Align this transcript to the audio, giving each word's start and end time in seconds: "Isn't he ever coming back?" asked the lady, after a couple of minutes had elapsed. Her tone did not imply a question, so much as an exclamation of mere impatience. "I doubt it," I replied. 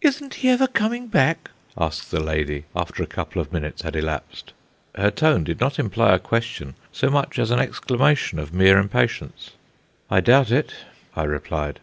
"Isn't 0.00 0.36
he 0.40 0.48
ever 0.48 0.66
coming 0.66 1.08
back?" 1.08 1.50
asked 1.76 2.10
the 2.10 2.18
lady, 2.22 2.64
after 2.74 3.02
a 3.02 3.06
couple 3.06 3.42
of 3.42 3.52
minutes 3.52 3.82
had 3.82 3.94
elapsed. 3.94 4.54
Her 4.94 5.10
tone 5.10 5.44
did 5.44 5.60
not 5.60 5.78
imply 5.78 6.14
a 6.14 6.18
question, 6.18 6.76
so 6.92 7.10
much 7.10 7.38
as 7.38 7.50
an 7.50 7.58
exclamation 7.60 8.38
of 8.38 8.54
mere 8.54 8.78
impatience. 8.78 9.50
"I 10.10 10.20
doubt 10.22 10.50
it," 10.50 10.74
I 11.14 11.24
replied. 11.24 11.78